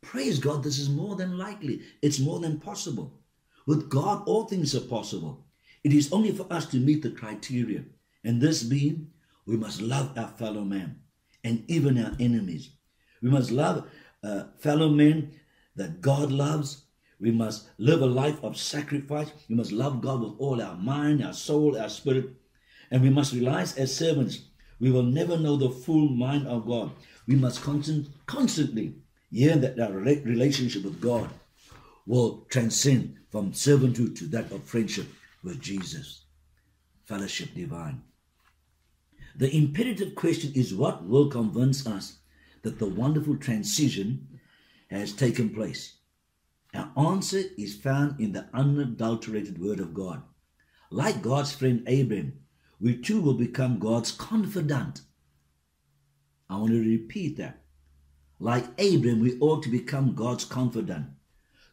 Praise 0.00 0.40
God, 0.40 0.64
this 0.64 0.80
is 0.80 0.90
more 0.90 1.14
than 1.14 1.38
likely. 1.38 1.82
It's 2.02 2.18
more 2.18 2.40
than 2.40 2.58
possible. 2.58 3.20
With 3.66 3.88
God, 3.88 4.24
all 4.26 4.46
things 4.46 4.74
are 4.74 4.80
possible. 4.80 5.44
It 5.84 5.92
is 5.92 6.12
only 6.12 6.32
for 6.32 6.52
us 6.52 6.66
to 6.66 6.78
meet 6.78 7.02
the 7.02 7.10
criteria. 7.10 7.84
And 8.24 8.40
this 8.40 8.62
being, 8.62 9.08
we 9.46 9.56
must 9.56 9.80
love 9.80 10.16
our 10.16 10.28
fellow 10.28 10.62
man 10.62 11.00
and 11.42 11.64
even 11.68 12.02
our 12.02 12.12
enemies. 12.20 12.70
We 13.20 13.30
must 13.30 13.50
love 13.50 13.88
uh, 14.22 14.44
fellow 14.58 14.88
men 14.88 15.32
that 15.76 16.00
God 16.00 16.30
loves. 16.30 16.84
We 17.20 17.30
must 17.30 17.68
live 17.78 18.02
a 18.02 18.06
life 18.06 18.42
of 18.42 18.56
sacrifice. 18.56 19.30
We 19.48 19.54
must 19.54 19.72
love 19.72 20.00
God 20.00 20.20
with 20.20 20.34
all 20.38 20.62
our 20.62 20.76
mind, 20.76 21.24
our 21.24 21.32
soul, 21.32 21.78
our 21.78 21.88
spirit. 21.88 22.30
And 22.90 23.02
we 23.02 23.10
must 23.10 23.32
realize 23.32 23.76
as 23.76 23.94
servants, 23.94 24.40
we 24.80 24.90
will 24.90 25.04
never 25.04 25.38
know 25.38 25.56
the 25.56 25.70
full 25.70 26.08
mind 26.08 26.46
of 26.46 26.66
God. 26.66 26.90
We 27.26 27.36
must 27.36 27.62
constant, 27.62 28.08
constantly 28.26 28.96
yearn 29.30 29.60
that 29.60 29.78
our 29.78 29.92
relationship 29.92 30.84
with 30.84 31.00
God 31.00 31.30
will 32.06 32.46
transcend 32.50 33.16
from 33.30 33.52
servanthood 33.52 34.16
to 34.18 34.26
that 34.26 34.50
of 34.50 34.64
friendship 34.64 35.06
with 35.42 35.60
Jesus. 35.60 36.24
Fellowship 37.04 37.54
divine. 37.54 38.02
The 39.36 39.54
imperative 39.54 40.14
question 40.14 40.52
is 40.54 40.74
what 40.74 41.06
will 41.06 41.28
convince 41.28 41.86
us 41.86 42.18
that 42.62 42.78
the 42.78 42.86
wonderful 42.86 43.36
transition 43.36 44.40
has 44.90 45.12
taken 45.12 45.50
place? 45.50 45.96
Our 46.74 46.90
answer 46.96 47.42
is 47.58 47.76
found 47.76 48.20
in 48.20 48.32
the 48.32 48.48
unadulterated 48.54 49.58
Word 49.58 49.80
of 49.80 49.94
God. 49.94 50.22
Like 50.90 51.22
God's 51.22 51.52
friend 51.52 51.82
Abraham, 51.86 52.40
we 52.80 52.96
too 52.96 53.20
will 53.20 53.34
become 53.34 53.78
God's 53.78 54.12
confidant. 54.12 55.02
I 56.50 56.56
want 56.56 56.72
to 56.72 56.80
repeat 56.80 57.36
that. 57.38 57.62
Like 58.38 58.66
Abraham, 58.78 59.20
we 59.20 59.38
ought 59.38 59.62
to 59.62 59.70
become 59.70 60.14
God's 60.14 60.44
confidant. 60.44 61.06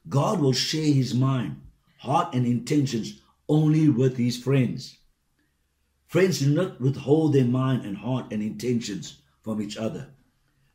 God 0.07 0.39
will 0.39 0.53
share 0.53 0.93
his 0.93 1.13
mind, 1.13 1.61
heart, 1.97 2.33
and 2.33 2.45
intentions 2.45 3.21
only 3.49 3.89
with 3.89 4.17
his 4.17 4.37
friends. 4.37 4.97
Friends 6.09 6.39
do 6.39 6.49
not 6.49 6.81
withhold 6.81 7.33
their 7.33 7.45
mind 7.45 7.85
and 7.85 7.97
heart 7.97 8.33
and 8.33 8.41
intentions 8.41 9.19
from 9.43 9.61
each 9.61 9.77
other. 9.77 10.07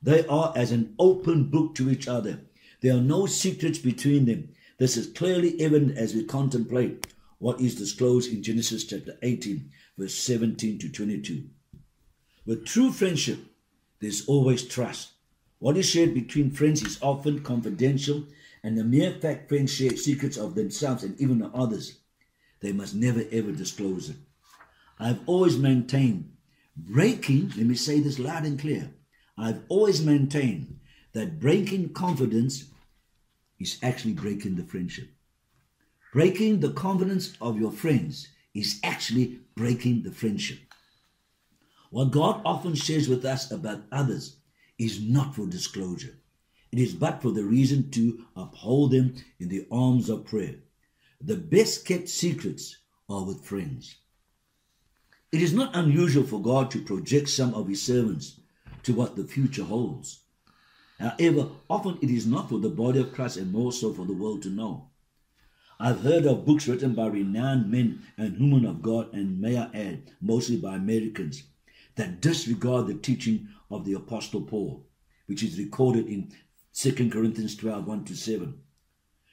They 0.01 0.25
are 0.29 0.53
as 0.55 0.71
an 0.71 0.95
open 0.97 1.51
book 1.51 1.75
to 1.75 1.91
each 1.91 2.07
other. 2.07 2.43
There 2.83 2.97
are 2.97 3.01
no 3.01 3.27
secrets 3.27 3.79
between 3.79 4.27
them. 4.27 4.51
This 4.79 4.97
is 4.97 5.09
clearly 5.09 5.61
evident 5.61 5.99
as 5.99 6.15
we 6.15 6.23
contemplate 6.23 7.09
what 7.39 7.61
is 7.61 7.75
disclosed 7.75 8.33
in 8.33 8.45
Genesis 8.45 8.85
chapter 8.85 9.19
18, 9.23 9.73
verse 9.99 10.15
17 10.15 10.79
to 10.79 10.89
22. 10.89 11.49
With 12.47 12.65
true 12.65 12.93
friendship, 12.93 13.41
there's 13.99 14.25
always 14.27 14.63
trust. 14.63 15.15
What 15.59 15.77
is 15.77 15.91
shared 15.91 16.15
between 16.15 16.53
friends 16.53 16.81
is 16.81 17.03
often 17.03 17.43
confidential, 17.43 18.25
and 18.63 18.79
the 18.79 18.85
mere 18.85 19.11
fact 19.15 19.49
friends 19.49 19.73
share 19.75 19.97
secrets 19.97 20.37
of 20.37 20.55
themselves 20.55 21.03
and 21.03 21.21
even 21.21 21.43
of 21.43 21.53
others, 21.57 21.99
they 22.61 22.71
must 22.71 22.95
never 22.95 23.25
ever 23.33 23.51
disclose 23.51 24.11
it. 24.11 24.17
I've 24.99 25.21
always 25.27 25.59
maintained 25.59 26.31
breaking, 26.77 27.53
let 27.57 27.67
me 27.67 27.75
say 27.75 28.01
this 28.01 28.19
loud 28.19 28.45
and 28.45 28.59
clear. 28.59 28.91
I've 29.37 29.63
always 29.69 30.05
maintained 30.05 30.79
that 31.13 31.41
breaking 31.41 31.93
confidence 31.93 32.65
is 33.59 33.79
actually 33.83 34.15
breaking 34.15 34.57
the 34.57 34.65
friendship. 34.65 35.09
Breaking 36.13 36.61
the 36.61 36.71
confidence 36.71 37.37
of 37.41 37.59
your 37.59 37.73
friends 37.73 38.29
is 38.55 38.81
actually 38.85 39.41
breaking 39.57 40.03
the 40.03 40.13
friendship. 40.13 40.59
What 41.91 42.11
God 42.11 42.41
often 42.45 42.75
shares 42.75 43.09
with 43.09 43.25
us 43.25 43.51
about 43.51 43.85
others 43.91 44.37
is 44.79 45.01
not 45.01 45.35
for 45.35 45.47
disclosure. 45.47 46.19
It 46.73 46.79
is 46.81 46.95
but 46.95 47.23
for 47.23 47.31
the 47.31 47.45
reason 47.45 47.91
to 47.93 48.27
uphold 48.35 48.91
them 48.91 49.15
in 49.39 49.49
the 49.49 49.67
arms 49.71 50.09
of 50.09 50.25
prayer. 50.25 50.57
The 51.21 51.37
best 51.37 51.87
kept 51.87 52.09
secrets 52.09 52.79
are 53.09 53.25
with 53.25 53.45
friends. 53.45 53.97
It 55.35 55.43
is 55.43 55.53
not 55.53 55.75
unusual 55.75 56.23
for 56.23 56.41
God 56.41 56.71
to 56.71 56.81
project 56.81 57.29
some 57.29 57.55
of 57.55 57.67
his 57.67 57.83
servants 57.83 58.39
to 58.85 58.95
what 58.95 59.17
the 59.17 59.25
future 59.25 59.65
holds. 59.65 60.21
However, 61.01 61.49
often 61.69 61.99
it 62.01 62.09
is 62.09 62.25
not 62.25 62.49
for 62.49 62.61
the 62.61 62.69
body 62.69 63.01
of 63.01 63.13
Christ 63.13 63.39
and 63.39 63.51
more 63.51 63.73
so 63.73 63.93
for 63.93 64.07
the 64.07 64.13
world 64.13 64.43
to 64.43 64.49
know. 64.49 64.91
I've 65.81 66.03
heard 66.03 66.25
of 66.25 66.47
books 66.47 66.69
written 66.69 66.95
by 66.95 67.09
renowned 67.09 67.69
men 67.69 68.05
and 68.17 68.39
women 68.39 68.65
of 68.65 68.81
God, 68.81 69.13
and 69.13 69.41
may 69.41 69.59
I 69.59 69.65
add, 69.75 70.13
mostly 70.21 70.57
by 70.57 70.77
Americans, 70.77 71.43
that 71.97 72.21
disregard 72.21 72.87
the 72.87 72.95
teaching 72.95 73.49
of 73.73 73.85
the 73.85 73.95
Apostle 73.95 74.43
Paul, 74.43 74.87
which 75.27 75.43
is 75.43 75.59
recorded 75.59 76.07
in 76.07 76.31
2 76.75 77.11
Corinthians 77.11 77.57
12 77.57 77.85
1 77.85 78.05
to 78.05 78.15
7. 78.15 78.55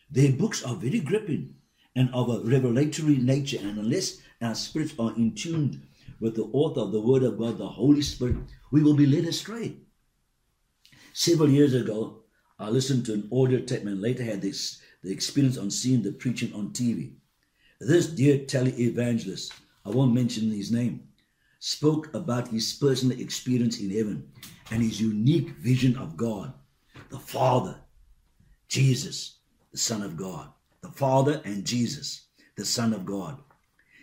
Their 0.10 0.31
books 0.31 0.63
are 0.63 0.74
very 0.74 1.00
gripping 1.00 1.58
and 1.96 2.10
of 2.12 2.27
a 2.27 2.39
revelatory 2.39 3.17
nature, 3.17 3.60
and 3.62 3.77
unless 3.77 4.17
our 4.41 4.55
spirits 4.55 4.96
are 4.98 5.15
in 5.15 5.36
tune 5.36 5.84
with 6.22 6.36
the 6.36 6.50
author 6.54 6.82
of 6.82 6.92
the 6.92 7.01
Word 7.01 7.24
of 7.24 7.38
God, 7.38 7.58
the 7.58 7.68
Holy 7.68 8.01
Spirit, 8.01 8.38
we 8.72 8.82
will 8.82 8.94
be 8.94 9.08
led 9.08 9.25
astray. 9.25 9.75
Several 11.13 11.50
years 11.50 11.74
ago, 11.74 12.22
I 12.60 12.70
listened 12.70 13.06
to 13.08 13.13
an 13.13 13.28
audio 13.34 13.60
tape 13.60 13.82
and 13.82 14.00
later 14.00 14.24
had 14.24 14.42
this, 14.42 14.80
the 15.04 15.12
experience 15.12 15.58
on 15.58 15.72
seeing 15.72 16.04
the 16.04 16.12
preaching 16.12 16.54
on 16.54 16.70
TV. 16.70 17.16
This 17.80 18.06
dear 18.06 18.46
tele-evangelist, 18.46 19.51
I 19.84 19.90
won't 19.90 20.13
mention 20.13 20.51
his 20.51 20.72
name, 20.72 21.08
spoke 21.60 22.13
about 22.13 22.50
his 22.50 22.72
personal 22.72 23.20
experience 23.20 23.80
in 23.80 23.90
heaven 23.90 24.30
and 24.70 24.84
his 24.84 25.01
unique 25.01 25.50
vision 25.58 25.98
of 25.98 26.16
God, 26.16 26.54
the 27.10 27.20
Father, 27.20 27.75
Jesus, 28.68 29.40
the 29.72 29.78
Son 29.78 30.04
of 30.04 30.16
God, 30.16 30.50
the 30.82 30.92
Father 30.92 31.42
and 31.46 31.66
Jesus, 31.66 32.28
the 32.56 32.66
Son 32.66 32.94
of 32.94 33.06
God. 33.06 33.40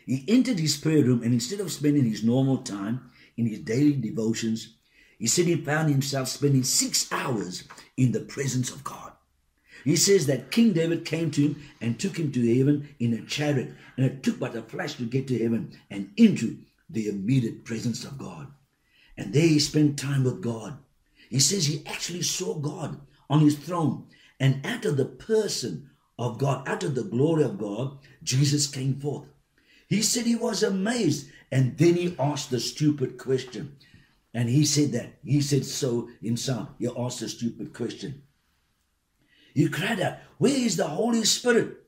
He 0.09 0.25
entered 0.27 0.59
his 0.59 0.79
prayer 0.79 1.05
room 1.05 1.23
and 1.23 1.35
instead 1.35 1.61
of 1.61 1.71
spending 1.71 2.07
his 2.07 2.25
normal 2.25 2.59
time 2.59 3.11
in 3.37 3.45
his 3.45 3.59
daily 3.59 3.93
devotions, 3.93 4.75
he 5.19 5.27
said 5.27 5.45
he 5.45 5.57
found 5.57 5.91
himself 5.91 6.29
spending 6.29 6.63
six 6.63 7.13
hours 7.13 7.65
in 7.99 8.13
the 8.13 8.21
presence 8.21 8.71
of 8.71 8.83
God. 8.83 9.13
He 9.85 9.97
says 9.97 10.25
that 10.27 10.51
King 10.51 10.73
David 10.73 11.05
came 11.05 11.31
to 11.33 11.43
him 11.43 11.63
and 11.83 12.01
took 12.01 12.19
him 12.19 12.33
to 12.33 12.59
heaven 12.59 12.89
in 12.99 13.13
a 13.13 13.27
chariot, 13.27 13.75
and 13.99 14.07
it 14.07 14.23
took 14.23 14.39
but 14.39 14.57
a 14.57 14.63
flash 14.63 14.95
to 14.95 15.05
get 15.05 15.29
to 15.29 15.39
heaven 15.39 15.79
and 15.91 16.11
into 16.17 16.57
the 16.89 17.09
immediate 17.09 17.67
presence 17.67 18.03
of 18.03 18.17
God. 18.17 18.47
And 19.19 19.35
there 19.35 19.47
he 19.47 19.59
spent 19.59 19.99
time 19.99 20.25
with 20.25 20.41
God. 20.41 20.79
He 21.29 21.39
says 21.39 21.67
he 21.67 21.83
actually 21.85 22.23
saw 22.23 22.55
God 22.55 22.99
on 23.29 23.41
his 23.41 23.59
throne, 23.59 24.07
and 24.41 24.65
out 24.65 24.87
of 24.87 24.97
the 24.97 25.05
person 25.05 25.91
of 26.19 26.39
God, 26.39 26.67
out 26.67 26.83
of 26.83 26.95
the 26.95 27.05
glory 27.05 27.45
of 27.45 27.59
God, 27.59 27.99
Jesus 28.23 28.67
came 28.67 28.99
forth. 28.99 29.27
He 29.89 30.03
said 30.03 30.27
he 30.27 30.37
was 30.37 30.63
amazed. 30.63 31.29
And 31.51 31.77
then 31.79 31.95
he 31.95 32.15
asked 32.19 32.51
the 32.51 32.61
stupid 32.61 33.19
question. 33.19 33.77
And 34.35 34.49
he 34.49 34.65
said 34.65 34.93
that. 34.93 35.19
He 35.25 35.41
said 35.41 35.65
so 35.65 36.09
in 36.21 36.29
himself. 36.29 36.69
He 36.79 36.89
asked 36.97 37.23
a 37.23 37.29
stupid 37.29 37.73
question. 37.73 38.23
He 39.55 39.69
cried 39.69 40.01
out, 40.01 40.19
Where 40.37 40.55
is 40.55 40.77
the 40.77 40.87
Holy 40.87 41.25
Spirit? 41.25 41.79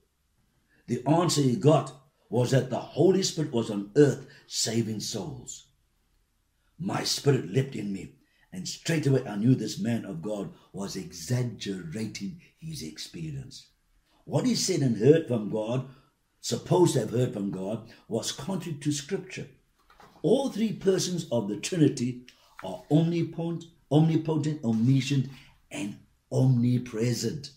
The 0.87 1.07
answer 1.07 1.43
he 1.43 1.57
got 1.57 1.93
was 2.31 2.53
that 2.53 2.71
the 2.71 2.79
Holy 2.79 3.23
Spirit 3.23 3.53
was 3.53 3.71
on 3.71 3.91
earth 3.97 4.27
saving 4.47 5.01
souls. 5.01 5.67
My 6.79 7.05
spirit 7.05 7.51
leapt 7.51 7.77
in 7.77 7.93
me, 7.93 8.15
and 8.53 8.67
straight 8.67 9.07
away 9.07 9.27
I 9.27 9.37
knew 9.37 9.55
this 9.55 9.79
man 9.79 10.05
of 10.05 10.23
God 10.23 10.51
was 10.73 10.97
exaggerating 10.97 12.41
his 12.59 12.83
experience. 12.83 13.69
What 14.25 14.47
he 14.47 14.55
said 14.55 14.81
and 14.81 14.97
heard 14.97 15.29
from 15.29 15.51
God, 15.51 15.89
supposed 16.41 16.95
to 16.95 17.01
have 17.01 17.11
heard 17.11 17.33
from 17.33 17.51
God, 17.51 17.89
was 18.09 18.33
contrary 18.33 18.79
to 18.79 18.93
Scripture. 18.93 19.47
All 20.23 20.51
three 20.51 20.73
persons 20.73 21.27
of 21.31 21.49
the 21.49 21.57
Trinity 21.57 22.23
are 22.63 22.83
omnipotent, 22.91 23.65
omnipotent, 23.91 24.65
omniscient, 24.65 25.29
and 25.71 25.99
omnipresent. 26.31 27.51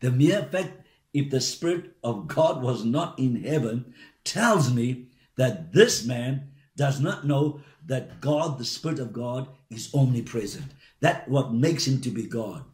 The 0.00 0.10
mere 0.10 0.44
fact 0.44 0.86
if 1.12 1.30
the 1.30 1.40
Spirit 1.40 1.96
of 2.02 2.28
God 2.28 2.62
was 2.62 2.84
not 2.84 3.18
in 3.18 3.42
heaven 3.42 3.94
tells 4.24 4.72
me 4.72 5.06
that 5.36 5.72
this 5.72 6.04
man 6.04 6.52
does 6.76 7.00
not 7.00 7.26
know 7.26 7.60
that 7.86 8.20
God, 8.20 8.58
the 8.58 8.64
Spirit 8.64 8.98
of 8.98 9.12
God, 9.12 9.48
is 9.70 9.92
omnipresent. 9.94 10.66
That 11.00 11.28
what 11.28 11.52
makes 11.52 11.86
him 11.86 12.00
to 12.02 12.10
be 12.10 12.26
God. 12.26 12.64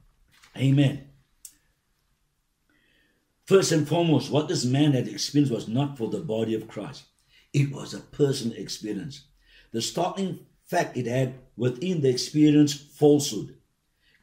Amen. 0.57 1.09
First 3.47 3.71
and 3.71 3.87
foremost, 3.87 4.31
what 4.31 4.49
this 4.49 4.65
man 4.65 4.93
had 4.93 5.07
experienced 5.07 5.55
was 5.55 5.69
not 5.69 5.97
for 5.97 6.09
the 6.09 6.19
body 6.19 6.55
of 6.55 6.67
Christ. 6.67 7.05
It 7.53 7.71
was 7.71 7.95
a 7.95 8.01
personal 8.01 8.57
experience. 8.57 9.27
The 9.71 9.81
startling 9.81 10.41
fact 10.65 10.97
it 10.97 11.07
had 11.07 11.35
within 11.57 12.01
the 12.01 12.09
experience 12.09 12.75
falsehood. 12.75 13.57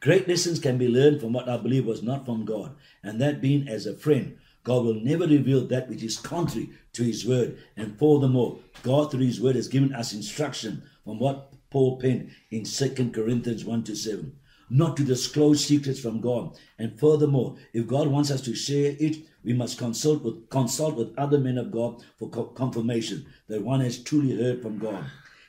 Great 0.00 0.28
lessons 0.28 0.58
can 0.58 0.76
be 0.76 0.88
learned 0.88 1.22
from 1.22 1.32
what 1.32 1.48
I 1.48 1.56
believe 1.56 1.86
was 1.86 2.02
not 2.02 2.26
from 2.26 2.44
God, 2.44 2.76
and 3.02 3.18
that 3.18 3.40
being 3.40 3.66
as 3.66 3.86
a 3.86 3.96
friend. 3.96 4.36
God 4.62 4.84
will 4.84 5.00
never 5.00 5.26
reveal 5.26 5.66
that 5.66 5.88
which 5.88 6.02
is 6.02 6.18
contrary 6.18 6.70
to 6.92 7.02
his 7.02 7.26
word. 7.26 7.58
And 7.78 7.98
furthermore, 7.98 8.58
God 8.82 9.10
through 9.10 9.24
his 9.24 9.40
word 9.40 9.56
has 9.56 9.68
given 9.68 9.94
us 9.94 10.12
instruction 10.12 10.82
from 11.04 11.18
what 11.18 11.54
Paul 11.70 11.98
penned 11.98 12.30
in 12.50 12.64
2 12.64 13.10
Corinthians 13.10 13.64
1 13.64 13.84
to 13.84 13.96
7. 13.96 14.36
Not 14.70 14.96
to 14.96 15.04
disclose 15.04 15.64
secrets 15.64 16.00
from 16.00 16.20
God. 16.20 16.56
And 16.78 16.98
furthermore, 16.98 17.56
if 17.72 17.86
God 17.86 18.08
wants 18.08 18.30
us 18.30 18.40
to 18.42 18.54
share 18.54 18.96
it, 18.98 19.16
we 19.44 19.52
must 19.52 19.78
consult 19.78 20.22
with 20.22 20.48
consult 20.48 20.96
with 20.96 21.16
other 21.18 21.38
men 21.38 21.58
of 21.58 21.70
God 21.70 22.02
for 22.18 22.30
confirmation 22.30 23.26
that 23.48 23.62
one 23.62 23.80
has 23.80 24.02
truly 24.02 24.36
heard 24.36 24.62
from 24.62 24.78
God. 24.78 25.04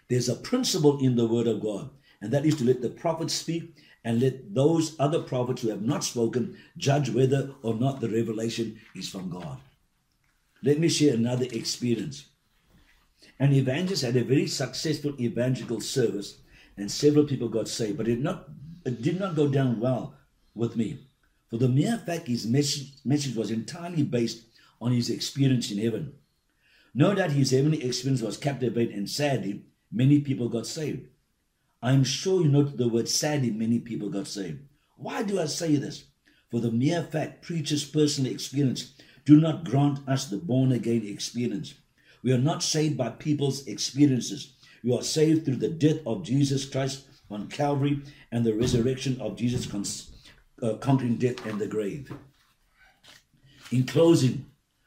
There's 0.10 0.30
a 0.30 0.36
principle 0.36 1.00
in 1.00 1.16
the 1.16 1.28
word 1.28 1.48
of 1.48 1.62
God, 1.62 1.90
and 2.22 2.32
that 2.32 2.46
is 2.46 2.56
to 2.58 2.66
let 2.66 2.82
the 2.82 2.90
prophet 2.90 3.32
speak 3.32 3.76
and 4.04 4.22
let 4.22 4.54
those 4.54 4.96
other 5.00 5.22
prophets 5.22 5.62
who 5.62 5.70
have 5.70 5.82
not 5.82 6.04
spoken 6.04 6.58
judge 6.78 7.10
whether 7.10 7.52
or 7.64 7.74
not 7.74 8.02
the 8.02 8.10
revelation 8.10 8.80
is 8.96 9.10
from 9.10 9.30
God. 9.30 9.58
Let 10.62 10.80
me 10.80 10.90
share 10.90 11.16
another 11.16 11.46
experience. 11.52 12.26
An 13.40 13.52
evangelist 13.54 14.04
had 14.04 14.16
a 14.16 14.24
very 14.24 14.48
successful 14.48 15.16
evangelical 15.20 15.82
service, 15.82 16.38
and 16.78 16.92
several 16.92 17.26
people 17.26 17.50
got 17.50 17.68
saved, 17.68 17.98
but 17.98 18.08
it, 18.08 18.20
not, 18.20 18.48
it 18.86 19.02
did 19.02 19.20
not 19.20 19.36
go 19.36 19.48
down 19.48 19.80
well 19.80 20.16
with 20.54 20.76
me. 20.76 21.08
For 21.50 21.58
the 21.58 21.68
mere 21.68 21.98
fact 21.98 22.28
his 22.28 22.46
message, 22.46 22.94
message 23.04 23.36
was 23.36 23.52
entirely 23.52 24.04
based 24.04 24.44
on 24.80 24.92
his 24.92 25.10
experience 25.10 25.72
in 25.72 25.78
heaven. 25.80 26.14
No 26.94 27.14
doubt 27.14 27.32
his 27.32 27.52
heavenly 27.52 27.84
experience 27.84 28.22
was 28.22 28.38
captivating, 28.38 28.96
and 28.96 29.10
sadly, 29.10 29.66
many 29.92 30.22
people 30.22 30.50
got 30.50 30.68
saved. 30.68 31.08
I'm 31.82 32.04
sure 32.04 32.42
you 32.42 32.48
note 32.48 32.78
the 32.78 32.88
word 32.88 33.10
sadly, 33.10 33.52
many 33.52 33.80
people 33.80 34.10
got 34.10 34.28
saved. 34.28 34.60
Why 34.98 35.24
do 35.24 35.40
I 35.40 35.46
say 35.46 35.76
this? 35.76 36.06
For 36.50 36.60
the 36.60 36.72
mere 36.72 37.04
fact 37.04 37.42
preachers' 37.42 37.84
personal 37.84 38.32
experience 38.32 38.94
do 39.26 39.40
not 39.40 39.66
grant 39.66 40.08
us 40.08 40.26
the 40.26 40.38
born 40.38 40.72
again 40.72 41.06
experience. 41.06 41.74
We 42.24 42.32
are 42.32 42.38
not 42.38 42.64
saved 42.64 42.98
by 42.98 43.10
people's 43.10 43.68
experiences. 43.68 44.54
We 44.84 44.96
are 44.96 45.02
saved 45.02 45.46
through 45.46 45.58
the 45.58 45.70
death 45.70 46.00
of 46.06 46.24
Jesus 46.24 46.66
Christ 46.66 47.06
on 47.36 47.48
Calvary 47.48 48.02
and 48.32 48.44
the 48.44 48.56
resurrection 48.56 49.20
of 49.22 49.36
Jesus 49.36 49.68
uh, 50.64 50.74
conquering 50.76 51.18
death 51.18 51.46
and 51.46 51.60
the 51.60 51.68
grave. 51.68 52.12
In 53.72 53.86
closing, 53.86 54.46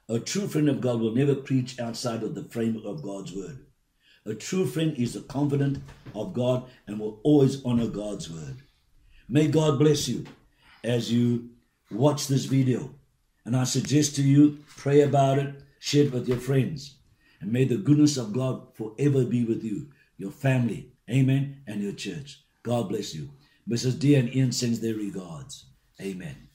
a 0.09 0.19
true 0.19 0.49
friend 0.49 0.69
of 0.69 0.81
God 0.81 1.01
will 1.01 1.15
never 1.15 1.35
preach 1.35 1.79
outside 1.79 2.23
of 2.23 2.35
the 2.35 2.45
framework 2.45 2.87
of 2.87 3.03
God's 3.03 3.35
word. 3.35 3.67
A 4.25 4.35
true 4.35 4.67
friend 4.67 4.97
is 4.97 5.15
a 5.15 5.23
confidant 5.23 5.83
of 6.15 6.33
God 6.33 6.69
and 6.87 6.99
will 6.99 7.21
always 7.23 7.63
honor 7.65 7.87
God's 7.87 8.31
word. 8.31 8.57
May 9.29 9.49
God 9.49 9.79
bless 9.79 10.09
you 10.09 10.25
as 10.83 11.13
you 11.13 11.51
watch 11.91 12.27
this 12.27 12.47
video. 12.47 12.95
And 13.45 13.57
I 13.57 13.65
suggest 13.65 14.17
to 14.17 14.23
you, 14.23 14.59
pray 14.77 15.03
about 15.03 15.39
it, 15.39 15.55
share 15.81 16.05
it 16.05 16.13
with 16.13 16.29
your 16.29 16.39
friends. 16.39 16.97
And 17.41 17.53
may 17.53 17.65
the 17.65 17.77
goodness 17.77 18.17
of 18.17 18.33
God 18.33 18.75
forever 18.75 19.25
be 19.25 19.45
with 19.45 19.63
you, 19.63 19.89
your 20.17 20.31
family, 20.31 20.93
amen, 21.11 21.63
and 21.67 21.83
your 21.83 21.93
church. 21.93 22.43
God 22.63 22.89
bless 22.89 23.15
you. 23.15 23.31
Mrs. 23.69 23.99
D 23.99 24.15
and 24.15 24.35
Ian 24.35 24.53
sends 24.53 24.81
their 24.81 24.95
regards. 24.95 25.67
Amen. 26.01 26.48